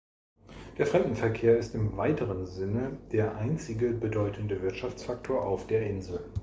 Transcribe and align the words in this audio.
Der 0.79 0.87
Fremdenverkehr 0.87 1.59
ist 1.59 1.75
im 1.75 1.95
weiteren 1.95 2.47
Sinne 2.47 2.97
der 3.11 3.35
einzige 3.37 3.91
bedeutende 3.91 4.59
Wirtschaftsfaktor 4.63 5.45
auf 5.45 5.67
der 5.67 5.85
Insel. 5.87 6.25